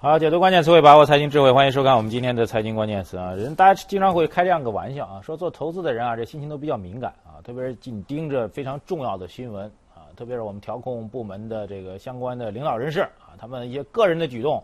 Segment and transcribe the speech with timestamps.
[0.00, 3.34] 好，解读关键词汇，把握财经智慧，欢迎收看我们今天的财经关键词啊。
[3.34, 14.62] 人大家经常会开这样个玩笑啊，说做投资的人啊，这心情都比较敏感啊，特别是紧盯着非常重要的新闻啊，特别是我们调控部门的这个相关的领导人士啊，他们一些个人的举动，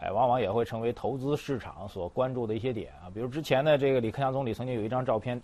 [0.00, 3.12] 哎，往往也会成为投资市场所关注的一些点啊。
[3.12, 5.38] 比如之前呢，这个李克强总理曾经有一张照片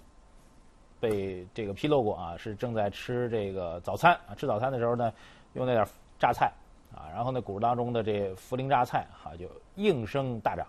[0.99, 5.13] 被这个披露过啊，是正在吃这个早餐啊，吃早餐的时候呢，
[5.53, 5.87] 用那点
[6.19, 6.51] 榨菜。
[6.95, 10.67] 啊，然后呢，股市当中的这涪陵榨菜哈就应声大涨，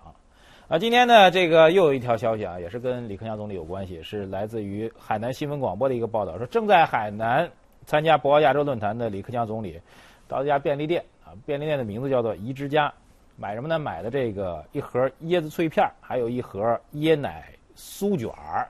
[0.67, 7.49] 啊，今天呢，这个又有一条消息啊，也是跟李克强总理有关系，是来自于海南新闻广播的一个报道，说正在海南
[7.85, 9.79] 参加博鳌亚洲论坛的李克强总理，
[10.27, 12.93] 到一家便利店啊，便利店的名字叫做宜之家，
[13.37, 13.79] 买什么呢？
[13.79, 18.67] 买的这个一盒椰子脆片，还有一盒椰奶酥卷儿，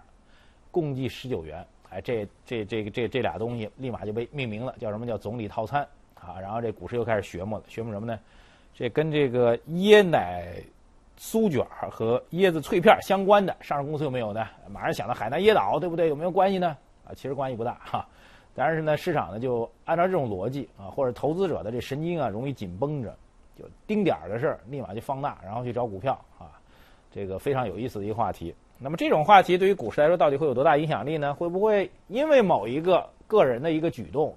[0.70, 5.88] 共计十九元，哎，这这这个这这俩东西立马就被命名了，叫什么叫总理套餐。
[6.22, 8.20] 啊，然后这股市又开始学摸了，学摸什么呢？
[8.74, 10.62] 这跟这个椰奶
[11.20, 14.48] 酥卷和椰子脆片相关的上市公司有没有呢？
[14.70, 16.10] 马上想到海南椰岛，对不对？
[16.10, 16.78] 有没有关系呢？
[17.06, 18.08] 啊，其实关系不大哈。
[18.54, 23.16] 但是呢，市场呢就按照这种逻辑啊，或者投资者的这神经啊容易紧绷着，
[23.58, 26.54] 就丁点儿的事儿立马就放大，然后去找股票啊，
[27.12, 28.54] 这个非常有意思的一个话题。
[28.80, 31.34] 那么这种话题对于股市来说到底会有多大影响力呢？
[31.34, 34.36] 会不会因为某一个个人的一个举动？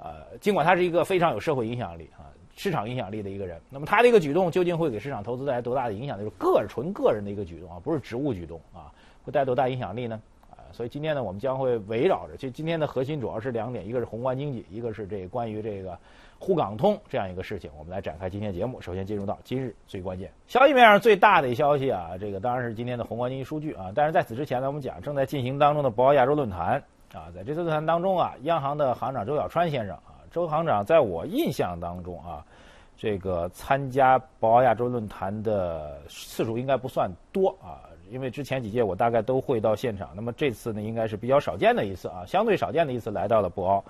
[0.00, 6.18] 呃，尽管他是一个非常有社会影响力啊、市场影响力的一个人，那么他的一个举动究竟会给市场投资带来多大的影响？
[6.18, 8.92] 就是个纯个人的一个举动啊，不是职务举动啊，
[9.24, 10.20] 会带多大影响力呢？
[10.50, 15.98] 啊，所以今天呢，我们将会围绕着，其实今天的核心主要是两点，一个是宏观经济，一个是这关于这个
[16.38, 18.80] 沪港通这样一个事情，我们来展开今天节目。
[18.80, 26.82] 首先进入到今日最关键消息面上最大的消息啊，这个当然是今天的宏观经济数据啊，但是在此之前呢，我们讲正在进行当中的博鳌亚洲论坛。
[27.14, 32.44] 啊，在这次论坛当中啊，央行的行长周小川先生啊，周行长在我印象当中啊，
[32.98, 37.80] 这个参加博鳌亚洲论坛的次数应该不算多啊，
[38.10, 43.82] 因为之前几届我大概都会到现场，那么这次呢，应该是比较少见的一次啊，相对少见的一次来到了博鳌。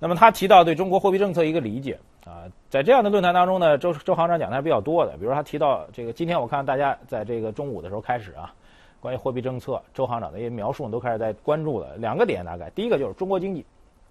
[0.00, 1.96] 那么他提到对中国货币政策一个理解
[2.26, 8.52] 啊，在这样的论坛当中呢，周周行长讲的还是比较多的，比如他提到这个，今天我看大家在这个中午的时候开始啊。
[9.04, 11.94] 关于货币政策，周行长的一些描述我们都开始在关注了。
[11.98, 13.62] 两个点大概，第一个就是中国经济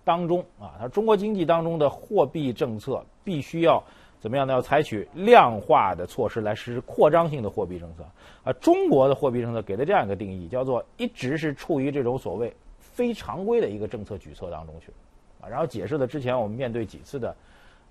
[0.03, 3.83] 当中啊，他说中国经济当中的货币政策必须要
[4.19, 4.53] 怎么样呢？
[4.53, 8.05] 要采取量化的措施来实施扩张性的货币政策
[8.43, 8.53] 啊。
[8.61, 14.91] 中国的货币政策给的这样一个定义，叫做一直是处于这种所谓非常规的一个政策举措当中去
[15.41, 15.49] 啊。
[15.49, 17.35] 然后解释了之前我们面对几次的。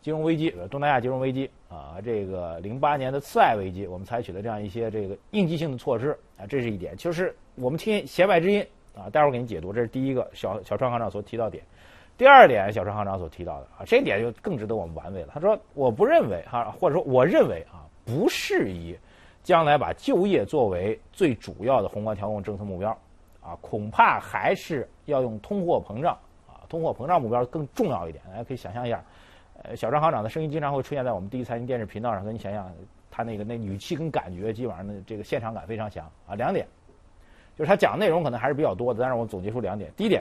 [0.02, 6.96] 金融危机，东南亚金融危机啊，这个零八年的次贷危机，我们采取了这样一些这个应急性的措施啊，这是一点。
[6.96, 11.62] 就是我们听弦外之音啊，待会儿给你解读，这是第一个小小川行长所提到点。
[12.18, 15.28] 第二点，小川行长所提到的啊，这一点就更值得我们玩味了。
[15.32, 18.98] 他说：“我不认为哈，或者说我认为啊，不适宜
[19.44, 22.90] 将来把就业作为最主要的宏观调控政策目标
[23.40, 26.12] 啊，恐怕还是要用通货膨胀
[26.48, 28.22] 啊，通货膨胀目标更重要一点。
[28.28, 29.00] 大家可以想象一下。”
[29.65, 32.69] 呃，小张行长的声音经常会出现在我们第一财经电视频道上，跟你想想，
[33.11, 36.34] 他那个那语气跟感觉，基本上的这个现场感非常强啊。
[36.34, 36.67] 两点，
[37.56, 39.89] 就是他讲内容可能还是比较多的，但是我总结出两点。
[39.97, 40.21] 第一点，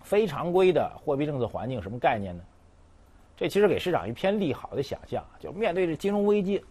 [0.00, 2.42] 非常规的货币政策环境什么概念呢？
[3.36, 6.64] 这其实给市场一片利好的想象，就面对着金融危机、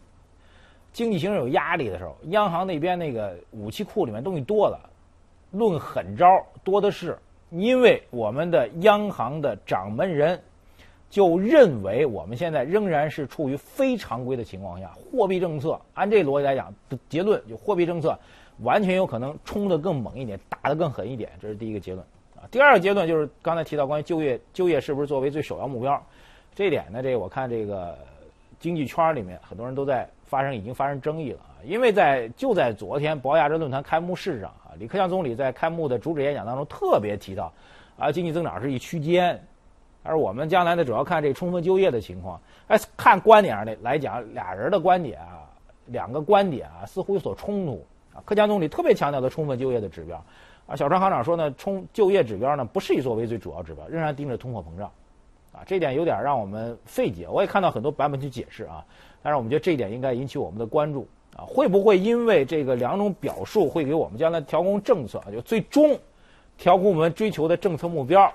[0.92, 4.90] 经济形势有压力的时候，央行那边那个武器库里面东西多了，
[5.52, 7.16] 论狠招多的是，
[7.52, 10.42] 因为我们的央行的掌门人。
[11.12, 18.18] 就认为我们现在仍然是处于非常规的情况下，货币政策按这逻辑来讲的结论，就货币政策
[18.64, 22.48] 完全有可能冲得更猛一点，打得更狠一点，这是第一个结论啊。
[22.50, 26.02] 第二个结论就是刚才提到关于就业，就业是不是作为最首要目标？
[26.56, 27.98] 这一点呢，这我看这个
[28.58, 31.60] 经济圈里面很多人都在发生，已经发生争议了啊。
[31.66, 37.52] 因为在就在昨天博鳌亚洲论坛开幕式上啊，李克强总理在开幕的主旨演讲当中特别提到，
[37.98, 39.38] 啊，经济增长是一区间。
[40.04, 42.40] 而我们将来呢，主要看这充分就业的情况。
[42.68, 45.46] 哎，看观点上来来讲，俩人的观点啊，
[45.88, 48.24] 两个观点啊，似乎有所冲突啊。
[48.26, 50.24] 克强总理特别强调的充分就业的指标，
[50.66, 54.90] 啊，小川行长说呢，充就业指标呢不是以作为最主要指标，仍然盯着通货膨胀，
[55.52, 57.28] 啊，这点有点让我们费解。
[57.28, 58.84] 我也看到很多版本去解释啊，
[59.22, 66.00] 但是我们觉得这一点应该引起我们的关注啊，会不会因为这个两种表述会给我们将来调控政策，就最终
[66.58, 68.32] 调控我们追求的政策目标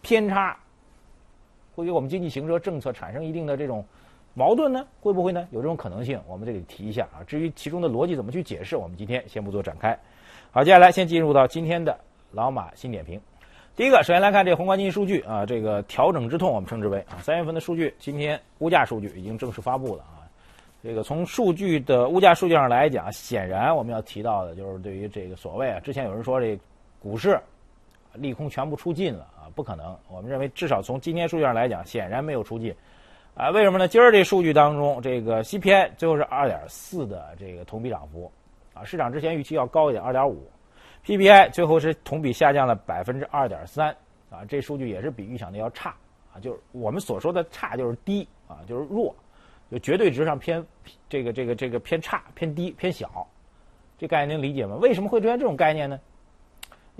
[0.00, 0.56] 偏差？
[1.82, 3.84] 会给我们经济形势政策产生一定的这种
[4.34, 4.86] 矛盾呢？
[5.00, 5.46] 会不会呢？
[5.50, 7.20] 有这种可能性，我们这里提一下啊。
[7.26, 9.98] 至于其中的逻辑怎么去解释，我们今天先不做展开。
[10.52, 11.98] 好，接下来先进入到今天的
[12.30, 13.20] 老马新点评。
[13.74, 20.22] 第一个，首先来看这宏观经济数据啊，这个调整之痛我们称之为啊，三月份的数据，今天物价数据已经正式发布了啊。
[20.82, 26.58] 这个从数据的物价数据上来讲，显然我们要提到的就是对于这个所谓啊，之前有人说这
[27.00, 27.38] 股市
[28.14, 29.96] 利空全部出尽了啊，不可能。
[30.08, 32.74] 我们认为至少从今天数据上来讲，显然没有出尽
[33.34, 33.50] 啊。
[33.50, 33.88] 为什么呢？
[33.88, 38.30] 今儿这数据当中，这个 CPI 最后是二点四的这个同比涨幅
[38.74, 40.46] 啊，市场之前预期要高一点，二点五。
[41.04, 43.88] PPI 最后是同比下降了百分之二点三
[44.30, 45.92] 啊，这数据也是比预想的要差
[46.32, 49.12] 啊，就是我们所说的差就是低啊，就是弱，
[49.68, 50.64] 就绝对值上偏
[51.08, 53.26] 这个这个这个偏差偏低偏小，
[53.98, 54.76] 这概念能理解吗？
[54.76, 55.98] 为什么会出现这种概念呢？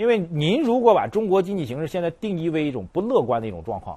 [0.02, 3.96] 因为您如果把中国经济形势现在定义为一种不乐观的一种状况，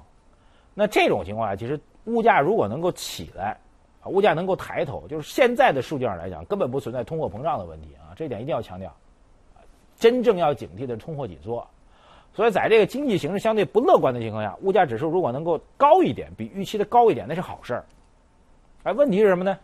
[0.72, 3.58] 那这种情况下，其实物价如果能够起来，
[4.04, 8.94] 物价能够抬头，就是现在的数据上来讲，根本不存在通货膨胀的问题啊，这点一定要强调。
[9.96, 11.66] 真正要警惕的是通货紧缩，
[12.32, 17.84] 所以在这个经济形势相对不乐观的情况下，物价指数如果能够高一点，比预期的高一点，那是好事儿。
[18.84, 19.58] 哎，问题是什么呢？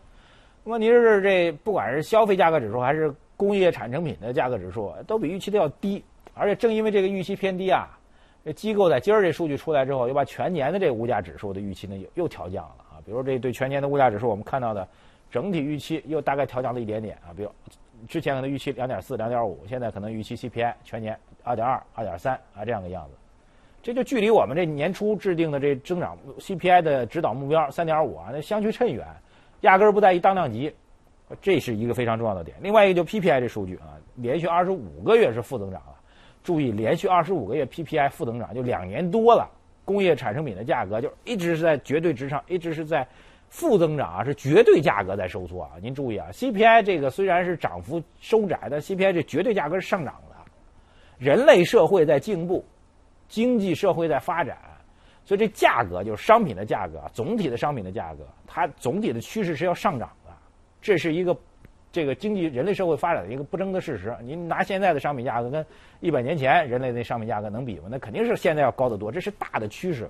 [0.65, 6.03] 问题是这不管是消费价格指数还是工业产成品的价格指数，都比预期的要低。
[6.33, 7.87] 而且正因为这个预期偏低啊，
[8.45, 13.01] 这机构在今儿这数据出来之后，又把全年的这个物价指数的预期呢又又调降了啊。
[13.05, 14.87] 比如这对全年的物价指数，我们看到的
[15.31, 17.31] 整体预期又大概调降了一点点啊。
[17.35, 17.51] 比如。
[18.05, 23.15] 之前可能预期两点四、两点五，现在可能预期 CPI 全年二点二、二点三啊这样的样子，
[23.81, 29.07] 这就距离我们这年初制定的这增长 CPI 的指导目标三点五啊，那相距甚远，
[29.61, 30.73] 压根儿不在一当量级，
[31.41, 32.57] 这是一个非常重要的点。
[32.59, 35.95] 另外一个就 PPI 这数据啊，连续二十五个月是负增长了，
[36.43, 39.49] 注意连续二十五个月 PPI 负增长就两年多了，
[39.85, 43.07] 工业产生品的价格就一直是在绝对值上，一直是在。
[43.49, 45.73] 负增长啊，是绝对价格在收缩啊！
[45.79, 50.35] 您注意啊，CPI 这个虽然是涨幅收窄，但 CPI 这绝对价格是上涨的。
[51.19, 52.65] 人类社会在进步，
[53.27, 54.57] 经济社会在发展，
[55.23, 60.31] 所以这价格就是商品的价格，总体的商品的价格，它总体的趋势是要上涨的。
[60.81, 61.37] 这是一个
[61.93, 64.13] 这个经济人类社会发展的一个不争的事实。
[64.23, 65.63] 您拿现在的商品价格跟
[65.99, 67.87] 一百年前人类的商品价格能比吗？
[67.89, 70.09] 那肯定是现在要高得多，这是大的趋势。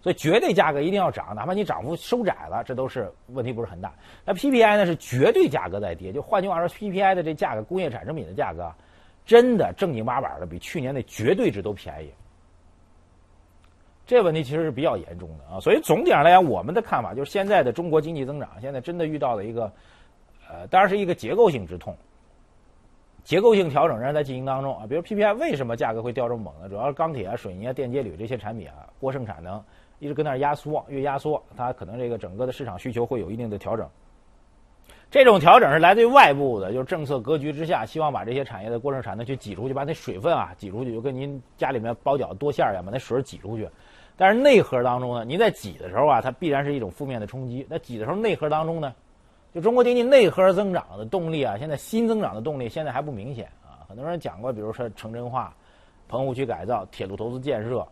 [0.00, 3.92] 所以绝对价格一定要涨，哪怕你涨幅收窄了，这都是问题不是很大。
[4.24, 8.72] 那 PPI 呢是绝对价格在跌，就换句话说，PPI 的这价格，工业产生品的价格，
[9.26, 12.12] 真的正经八百的比去年的绝对值都便宜。
[14.06, 15.58] 这问题其实是比较严重的啊。
[15.58, 19.70] 所以总体上来讲，我们的看法就是，现在的中国经济增长现在真的遇到了一个，
[20.48, 21.94] 呃，当然是一个结构性之痛。
[23.24, 24.86] 结构性调整仍然在进行当中啊。
[24.88, 26.68] 比如 PPI 为什么价格会掉这么猛呢？
[26.68, 29.62] 主要是钢铁啊、水泥啊、电解铝这些产品啊过剩产能。
[30.00, 33.84] 一直跟那儿压缩，越压缩，它可能这个整个的市场需求会有一定的调整。
[35.10, 43.68] 这种调整是来自于外部的，就是政策格局之下，希望把这些产业的过剩产能去挤出去，把那水分啊挤出去，就跟您家里面包饺子剁馅儿一样，把那水挤出去。
[44.16, 47.66] 但是内核当中呢，您在挤的时候啊，它必然是一种负面的冲击。
[47.68, 48.94] 那挤的时候，内核当中呢，
[49.60, 53.84] 中国经济内核增长的动力啊，现在新增长的动力现在还不明显啊。
[53.88, 55.54] 很多人讲过，比如说城镇化、
[56.08, 57.86] 棚户区改造、铁路投资建设。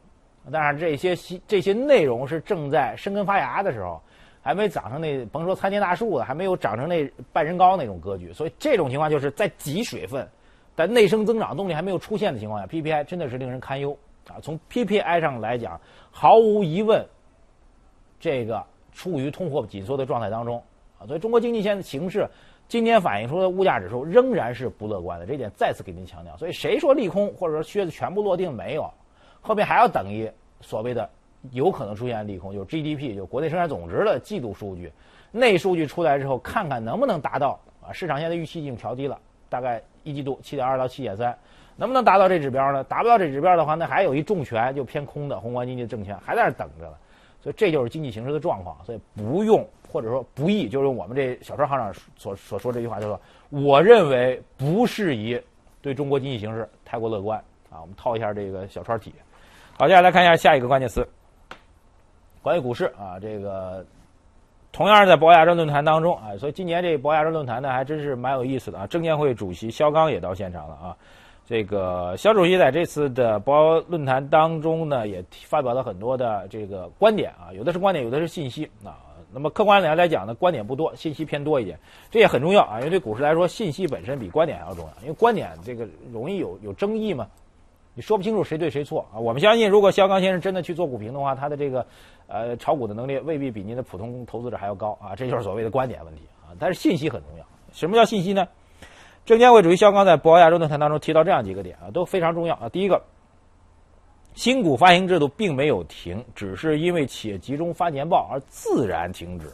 [0.52, 4.00] 但是这些新这些内容是正在生根发芽的时候，
[4.40, 8.32] 还没长成那甭说参天大树了，还没有长成那半人高那种格局。
[8.32, 10.24] 所以这种情况就是在挤水分，
[10.76, 13.98] 在内生增长动力还没有出现的情况下，PPI 真的是令人堪忧
[14.28, 14.38] 啊！
[14.40, 15.80] 从 PPI 上来讲，
[16.12, 17.04] 毫无疑问，
[18.20, 20.62] 这个处于通货紧缩的状态当中
[20.98, 21.06] 啊。
[21.06, 22.28] 所以中国经济现在形势
[22.68, 26.36] 今天反映出的物价指数仍然是不乐观的，这点再次给您强调。
[26.36, 28.90] 所以谁说利空或者说靴子全部落定没有？
[29.40, 30.28] 后面还要等一
[30.60, 31.08] 所谓的
[31.52, 34.90] 有可能出现利空，就是 GDP，就国内生产总值的季度数据，
[35.30, 37.92] 那数据出来之后，看看能不能达到啊？
[37.92, 39.16] 市场现在预期已经调低了，
[39.48, 41.38] 大概一季度七点二到七点三，
[41.76, 42.82] 能不能达到这指标呢？
[42.82, 46.98] 达不到这指标的话，那还有一重拳就偏空的宏观经济的政权还在那等着了。
[47.40, 49.64] 所以这就是经济形势的状况，所以不用
[49.96, 55.40] 或者说不易，就是我们这小川行长所所说这句话，就说我认为不适宜
[55.80, 57.38] 对中国经济形势太过乐观
[57.70, 57.80] 啊。
[57.80, 59.10] 我们套一下这个小川体。
[59.78, 61.02] 好，接下来看一下下一个关键词，
[62.42, 63.82] 关于股市啊，这个
[64.70, 68.86] 同样是在博亚洲论坛当中啊，所以今年这博亚洲论坛呢还真是蛮有意思的啊。
[68.86, 70.96] 证监会主席肖钢也到现场了啊，
[71.46, 78.98] 这个肖主席在这次的博鳌论坛当中呢，也发表了很多的这个观点啊，有的是观点，有的是信息啊。
[79.36, 81.78] 那么客观来来讲呢，观点不多，信息偏多一点，
[82.10, 87.26] 这也很重要啊，因为对股市来说，信息本身比观点还要重要，因为观点这个容易有有争议嘛。
[87.92, 89.20] 你说不清楚谁对谁错啊！
[89.20, 91.84] 我们相信，如果肖钢先生真的去做股评的话，他的这个
[92.28, 95.14] 呃炒股的能力未必比您的普通投资者还要高啊！
[95.14, 96.56] 这就是所谓的观点问题啊！
[96.58, 97.44] 但是信息很重要。
[97.72, 98.48] 什么叫信息呢？
[99.26, 102.70] 证监会主席肖钢在博鳌亚洲论坛当中提到这样几个点啊，都非常重要啊。
[102.70, 103.02] 第一个，
[104.36, 109.50] 新股发行制度并没有停，只是因为企业集中发年报而自然停止。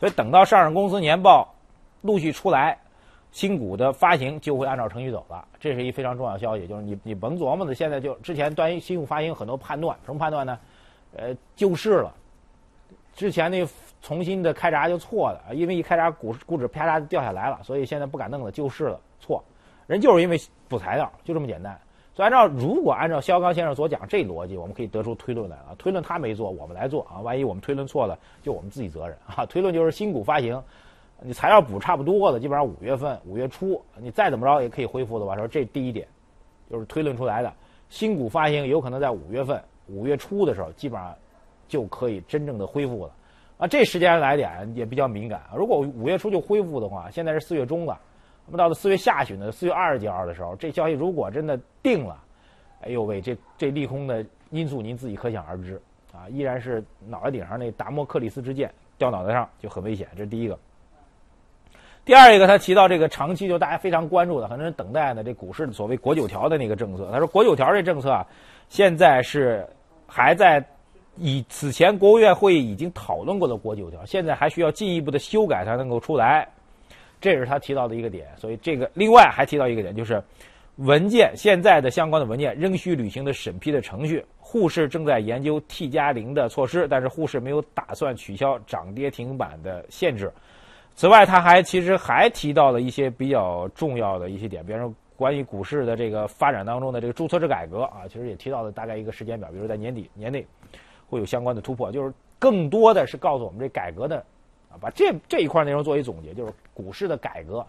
[0.00, 1.48] 所以等到上市公司年报
[2.02, 2.76] 陆续出来，
[3.30, 5.46] 新股的发行就会按照程序走了。
[5.60, 10.58] 这是一非常重要的消息，就是你你甭琢磨的，现在就之前关于新股发行很多判断，什么判断呢？
[11.14, 12.12] 呃，救市了。
[13.14, 13.64] 之前那
[14.02, 19.42] 重新的开闸就错了，因为一开闸股股指啪嚓掉下来了，所以现在不敢弄了，救市了，错。
[19.86, 20.36] 人就是因为
[20.68, 21.78] 补材料，就这么简单。
[22.16, 25.74] 所以按照如果按照肖刚先生所讲这逻辑，我们可以得出推论来了。
[25.76, 27.20] 推论他没做，我们来做啊。
[27.20, 29.44] 万一我们推论错了，就我们自己责任啊。
[29.44, 30.58] 推论就是新股发行，
[31.20, 35.36] 你材料补差不多的，基本上五月份五月初，你再怎么着也可以恢复的吧？
[35.36, 36.08] 说这第一点，
[36.70, 37.52] 就是推论出来的
[37.90, 41.14] 新股发行有可能在五月份五月初的时候，基本上
[41.68, 43.12] 就可以真正的恢复了。
[43.58, 45.42] 啊，这时间来点也比较敏感。
[45.54, 48.00] 如果五月初就恢复的话，现在是四月中了。
[48.46, 52.16] 那么到了四月下旬呢四月二十几号的时候，这消息如果真的定了，
[52.82, 55.80] 哎呦喂，这这利空的因素您自己可想而知
[56.12, 56.28] 啊！
[56.30, 60.58] 依然是脑袋顶上那达摩克里斯之剑掉脑袋上就很危险，这是第一个。
[62.04, 67.10] 第二一个，他提到这个长期就大家非常关注的，很多人等待的这股市所谓国九条的那个政策。
[67.10, 68.24] 他说国九条这政策啊，
[68.68, 69.66] 现在是
[70.06, 70.64] 还在
[71.16, 76.48] 以此前国务院会议已经讨论过的国九条，现在还需要进一步的修改才能够出来。
[77.20, 80.22] 这也是他提到的一个点，所以这个另外还提到一个点，就是
[80.76, 84.24] 文件现在的相关的文件仍需履行的审批的程序。
[84.38, 90.32] 沪市正在研究 T 加零的措施，但是沪市没有打算取消涨跌停板的限制。
[90.94, 100.46] 此外，他还其实还提到了一些比较重要的一些点，比方说关于股市的这个发展当中的这个注册制改革啊，其实也提到了大概一个时间表，比如在年底年内
[101.08, 104.18] 会有相关的突破，就是更多的是告诉我们这改革的
[104.70, 104.78] 啊。
[104.80, 107.66] 把这这一块内容作为总结，就是股市的改革，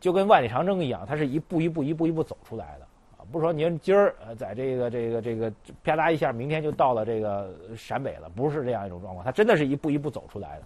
[0.00, 2.84] 就跟万里长征一样，它是一步一步、一步一步走出来的
[3.16, 3.22] 啊！
[3.30, 5.52] 不是说您今儿呃在这个这个这个
[5.84, 10.62] 啪嗒一下，明天就到了这个陕北了，不是这样一种状况，它真的是一步一步走出来的。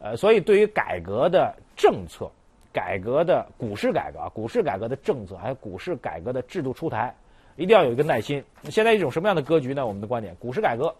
[0.00, 2.28] 呃，所以对于改革的政策、
[2.72, 7.14] 改革的股市改革、股市改革的政策，还有股市改革的制度出台，
[7.56, 8.42] 一定要有一个耐心。
[8.64, 9.86] 现在一种什么样的格局呢？
[9.86, 10.94] 我们的观点，股市改革。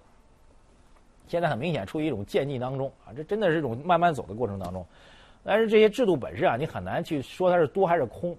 [1.29, 4.85] 现在很明显处于一种渐进当中啊，这真的是一种慢慢走的过程当中。
[5.43, 8.37] 但是这些制度本身啊，你很难去说它是多还是空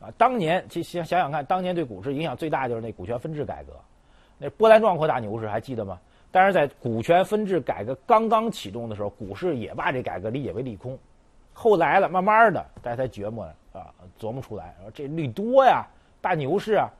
[0.00, 0.08] 啊。
[0.16, 3.72] 当年其实想想看，当年对股市影响最大就是那股权分置改革，
[4.38, 5.98] 那波澜壮阔大牛市还记得吗？
[6.30, 10.98] 但是在股权分置改革刚刚启动的时候，股市也把这改革理解为利空。
[11.52, 15.86] 后来了，慢慢的大家才琢磨啊，琢磨出来说这利多呀，
[16.20, 16.90] 大牛市啊。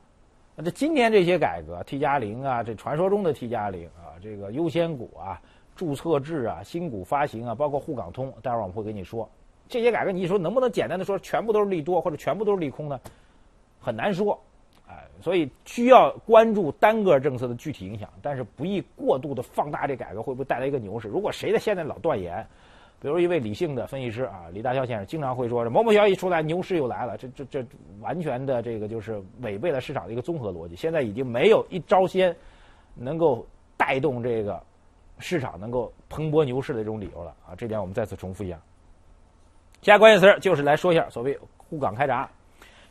[0.55, 5.39] 那这今天这些改革，T 加零啊，这传说中的 T 加零啊，这个优先股啊，
[5.77, 9.29] 注册制啊，新股发行啊，包括沪港通，待会儿我们会跟你说，
[9.69, 12.99] 这些改革，你一说能不能简单的说全部都是利多，或者全部都是利空呢？
[13.79, 14.37] 很难说，
[14.89, 21.07] 哎，所以需要关注单个政策的具体影响，但是不宜过度的放大这改革会不会带来一个牛市。
[21.07, 22.45] 如果谁的现在老断言。
[22.99, 27.63] 比如一位理性的分析师啊，李大霄先生经常会说：“这某某消息出来，牛市又来了。”这这这
[28.01, 30.75] 完全的这个就是违背了市场的一个综合逻辑。
[30.75, 32.35] 现在已经没有一招鲜
[32.95, 33.45] 能够
[33.77, 34.59] 带动这个
[35.19, 37.55] 市场能够蓬勃牛市的这种理由了啊！
[37.55, 38.59] 这点我们再次重复一下。
[39.81, 42.29] 下关键词就是来说一下所谓沪港开闸，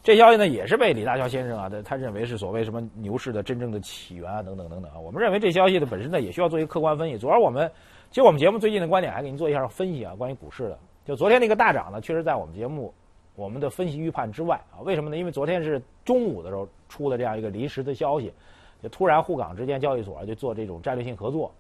[0.03, 4.99] 这消息呢也是被李大霄先生啊，他他认为是所谓什么牛市的真正的起源啊等等等等啊。
[4.99, 7.17] 我们认为这消息的本身呢也需要做一个客观分析。
[7.17, 7.71] 昨儿我们。
[8.09, 10.79] 其实我们节目最近的观点还给您做一下分析啊，关于股市的。
[11.05, 12.95] 就昨天那个大涨呢，确实在我们节目
[13.35, 14.79] 我们的分析预判之外啊。
[14.83, 15.17] 为什么呢？
[15.17, 18.33] 因为昨天是中午的时候出了这样一个临时的消息，
[18.81, 21.53] 就突然沪港之间交易所就做这种战略性合作，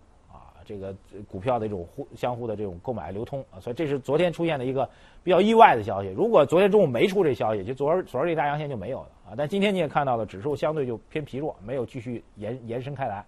[0.66, 0.94] 这个
[1.30, 4.86] 股票的这种互相互的这种购买流通啊，所以这是昨天出现的一个
[5.22, 6.08] 比较意外的消息。
[6.08, 9.34] 如果昨天中午没出这消息，就昨儿昨儿这大阳线就没有了啊。
[9.36, 13.24] 但今天你也看到了，指数相对就偏疲弱，没有继续延延伸开来。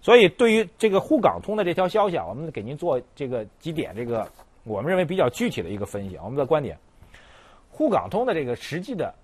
[0.00, 4.28] 所以，对于这个沪港通的这条消息啊，我们给您做这个几点这个
[4.64, 6.18] 我们认为比较具体的一个分析。
[6.22, 6.76] 我们的观点，
[7.70, 9.14] 沪港通的这个实际的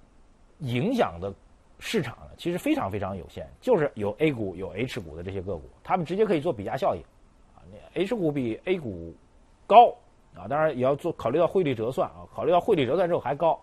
[0.61, 1.35] 影响的
[1.81, 7.03] 市场呢，其实非常非常有限，就是有 A 股有 H 股的这些个股，他们直接可以做比价效应。
[7.95, 9.15] H 股比 A 股
[9.67, 9.95] 高
[10.37, 13.59] 啊，当然也要做考虑到汇率折算啊，考虑到汇率折算之后还高。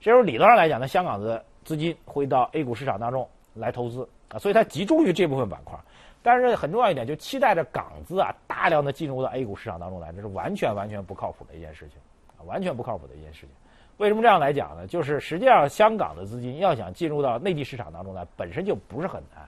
[0.00, 5.78] 这时候理论上来讲呢，香港的资金会到 A 股市场当中来投资啊，所以它集中于这部分板块。
[6.24, 11.98] 但是很重要一点，就期待着港资啊大量的进入到 A 股市场当中来，这是完全完全不靠谱的一件事情，
[12.38, 13.48] 啊，完全不靠谱的一件事情。
[13.98, 14.86] 为什么这样来讲呢？
[14.86, 19.42] 就是实际上香港的资金要想进入到内地市场当中来，本身就不是很难，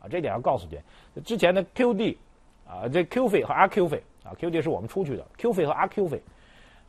[0.00, 0.78] 啊，这点要告诉您。
[1.22, 2.16] 之前的 QD
[2.72, 6.22] 啊，这 Q 费和 RQ 费啊，QD 是我们出去的，Q 费和 RQ 费，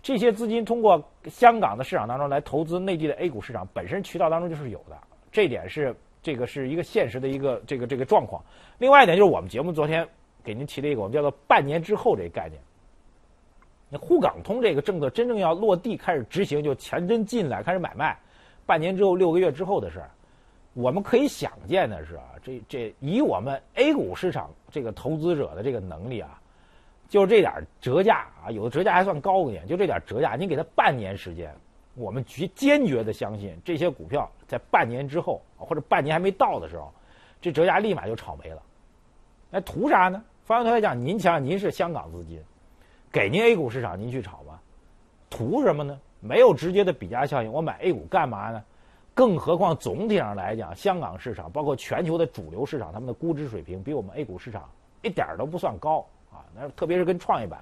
[0.01, 4.97] 这些资金通过香港的市场当中来投资内地的 A 股市场，本身渠道当中就是有的，
[5.31, 5.95] 这点是。
[6.25, 8.41] 这个是一个现实的一个这个这个状况。
[8.77, 10.07] 另外一点就是我们节目昨天
[10.41, 12.61] 给您提了一个我们叫做“半年之后”这个概念。
[13.89, 18.17] 那沪港通这个政策真正要落地开始执行，就钱真进来开始买卖，
[18.65, 20.09] 半年之后六个月之后的事儿。
[20.73, 26.41] 我们可以想见的是啊，这这以我们 A 股市场这个投资者的这个能力啊，
[27.07, 31.53] 就这点折价啊，有的折价还算高一点，就这点折价，你给他半年时间，
[31.93, 36.91] 我们决坚决的相信这些股票在半年之后或者半年还没到的时候，
[37.39, 38.61] 这折价立马就炒没了。
[39.51, 40.23] 那图啥呢？
[40.43, 42.41] 方向头来讲，您想想，您是香港资金，
[43.11, 44.59] 给您 A 股市场您去炒吧，
[45.29, 45.99] 图什么呢？
[46.19, 48.63] 没有直接的比价效应，我买 A 股干嘛呢？
[49.15, 54.67] 更何况总体上来讲，香港市场包括全球的主流市场，他们的估值水平比我们 A 股市场
[55.03, 56.41] 一点都不算高啊。
[56.55, 57.59] 那特别是跟创业板，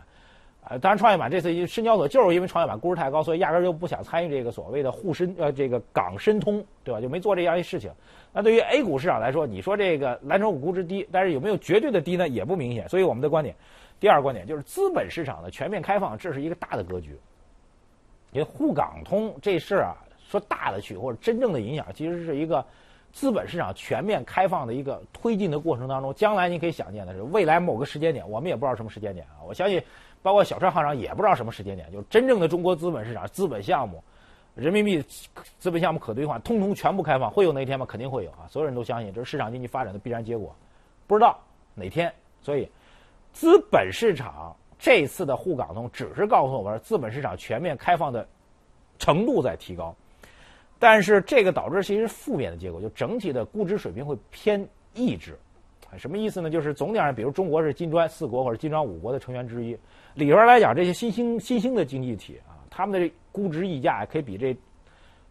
[0.64, 7.02] 啊，当然创业板这次深交所就是因为创业板估值太高，所以压根就不想参与这个所谓的沪深呃这个港深通，对吧？
[7.02, 7.92] 就没做这样一事情。
[8.32, 12.30] 那对于 A 股市场来说，你说这个蓝筹股估值低，但是有没有绝对的低呢？
[12.30, 12.88] 也不明显。
[12.88, 13.54] 所以我们的观点，
[14.00, 17.20] 第二个观点就是资本市场的全面开放，这是一个大的格局。
[18.32, 19.98] 因为沪港通这事儿啊。
[20.32, 22.66] 说大的去或者真正的影响，其实是一个
[23.12, 26.14] 资本市场全面开放的一个推进的过程当中。
[26.14, 29.44] 将来你可以想见的是，未来某个时间点，我们也不知道什么时间点啊。
[29.46, 29.84] 我相信，
[30.22, 34.02] 包括小川行长也不知道什么时间点，就是真正的中国资本市场、资本项目、
[34.56, 35.04] 人民币
[35.60, 37.86] 资本项目可兑换，通通全部开放，会有那一天吗？
[37.86, 38.48] 肯定会有啊！
[38.50, 40.56] 所有人都相信这是市场经济发展的必然结果，
[41.08, 41.38] 不知道
[41.76, 42.14] 哪天。
[42.42, 42.70] 所以，
[43.34, 48.26] 资本市场这次的沪港通只是告诉我们，资本市场全面开放的
[48.98, 49.94] 程度在提高。
[50.82, 55.38] 但是这个导致其实负面的结果，就整体的估值水平会偏抑制，
[55.96, 56.50] 什么意思呢？
[56.50, 59.78] 就是总体上，比如中国是金砖四国或者金砖五国的成员之一，
[60.16, 64.58] 里边来讲，这些新兴新兴的经济体啊，他们的估值溢价可以比这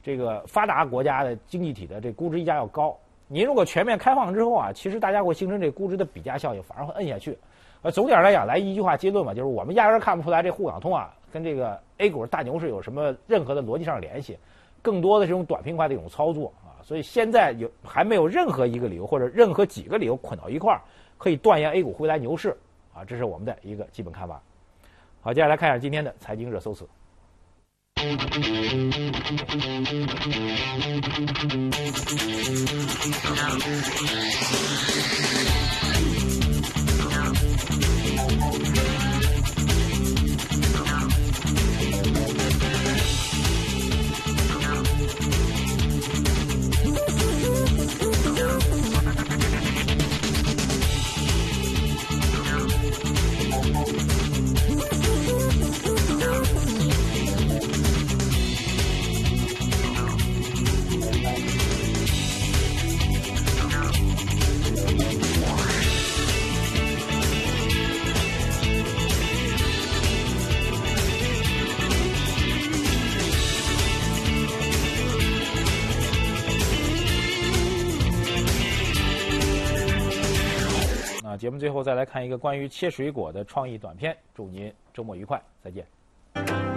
[0.05, 2.97] 这个发达国家的经济体的这估值溢价要高。
[3.27, 7.37] 您如果全面开放之后啊，其实大家会形成这估值的比价效应，反而会摁下去。
[7.83, 14.39] 呃，总体上来讲，来一句话结论吧，就是我们压根看不出来这沪港通啊跟这个 A 股大牛市有什么任何的逻辑上的联系。
[14.83, 20.81] 更多的这种短平快的一种操作啊，所以现在有还没有任何一个理由或者任何几个理由捆到一块儿，
[21.19, 22.57] 可以断言 A 股会来牛市
[22.95, 24.43] 啊，这是我们的一个基本看法。
[25.21, 26.89] 好，接下来看一下今天的财经热搜词。
[81.61, 86.70] 最后再来看一个关于切水果的创意短片，祝您周末愉快，再见。